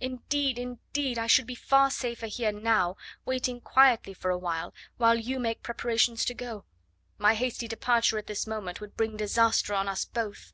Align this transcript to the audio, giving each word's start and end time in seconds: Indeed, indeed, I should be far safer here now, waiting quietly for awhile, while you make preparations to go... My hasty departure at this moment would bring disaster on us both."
Indeed, 0.00 0.58
indeed, 0.58 1.16
I 1.16 1.28
should 1.28 1.46
be 1.46 1.54
far 1.54 1.92
safer 1.92 2.26
here 2.26 2.50
now, 2.50 2.96
waiting 3.24 3.60
quietly 3.60 4.14
for 4.14 4.32
awhile, 4.32 4.74
while 4.96 5.14
you 5.14 5.38
make 5.38 5.62
preparations 5.62 6.24
to 6.24 6.34
go... 6.34 6.64
My 7.18 7.34
hasty 7.36 7.68
departure 7.68 8.18
at 8.18 8.26
this 8.26 8.48
moment 8.48 8.80
would 8.80 8.96
bring 8.96 9.16
disaster 9.16 9.74
on 9.74 9.86
us 9.86 10.04
both." 10.04 10.52